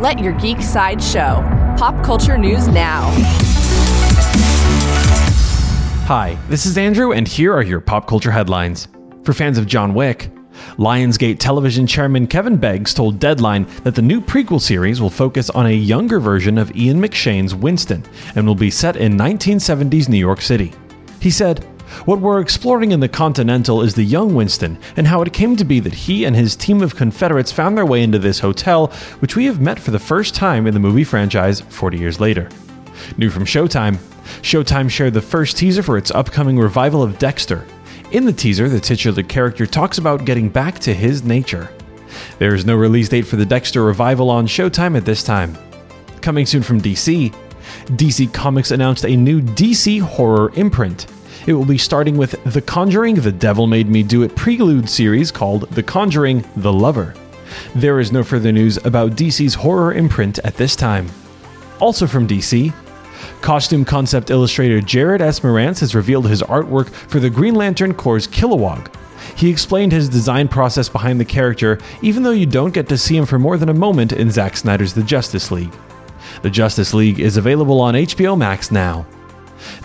[0.00, 1.44] Let your geek side show.
[1.76, 3.10] Pop culture news now.
[6.06, 8.88] Hi, this is Andrew, and here are your pop culture headlines.
[9.24, 10.30] For fans of John Wick,
[10.78, 15.66] Lionsgate television chairman Kevin Beggs told Deadline that the new prequel series will focus on
[15.66, 18.02] a younger version of Ian McShane's Winston
[18.36, 20.72] and will be set in 1970s New York City.
[21.20, 21.66] He said,
[22.04, 25.64] what we're exploring in the Continental is the young Winston and how it came to
[25.64, 29.36] be that he and his team of Confederates found their way into this hotel, which
[29.36, 32.48] we have met for the first time in the movie franchise 40 years later.
[33.16, 33.98] New from Showtime
[34.42, 37.66] Showtime shared the first teaser for its upcoming revival of Dexter.
[38.12, 41.70] In the teaser, the titular character talks about getting back to his nature.
[42.38, 45.56] There is no release date for the Dexter revival on Showtime at this time.
[46.20, 47.34] Coming soon from DC,
[47.86, 51.06] DC Comics announced a new DC horror imprint.
[51.46, 55.30] It will be starting with The Conjuring The Devil Made Me Do It prelude series
[55.30, 57.14] called The Conjuring The Lover.
[57.74, 61.08] There is no further news about DC's horror imprint at this time.
[61.80, 62.74] Also from DC,
[63.40, 65.40] costume concept illustrator Jared S.
[65.40, 68.94] Marantz has revealed his artwork for the Green Lantern Corps' Kilowog.
[69.36, 73.16] He explained his design process behind the character, even though you don't get to see
[73.16, 75.72] him for more than a moment in Zack Snyder's The Justice League.
[76.42, 79.06] The Justice League is available on HBO Max now.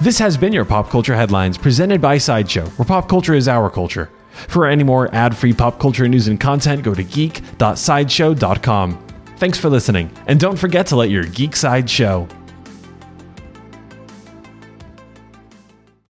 [0.01, 3.69] This has been your Pop Culture Headlines presented by Sideshow, where pop culture is our
[3.69, 4.09] culture.
[4.47, 9.07] For any more ad free pop culture news and content, go to geek.sideshow.com.
[9.37, 12.27] Thanks for listening, and don't forget to let your geek side show.